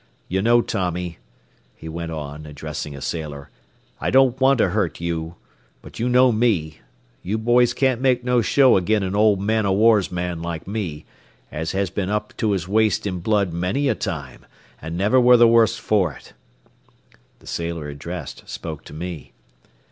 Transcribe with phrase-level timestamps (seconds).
[0.27, 1.19] You know, Tommy,"
[1.75, 3.51] he went on, addressing a sailor,
[3.99, 5.35] "I don't want to hurt you;
[5.83, 6.79] but you know me.
[7.21, 11.05] You boys can't make no show agin an old man o' war's man like me,
[11.51, 14.47] as has been up to his waist in blood many a time,
[14.81, 16.33] an' never ware the worse for it."
[17.37, 19.33] The sailor addressed spoke to me.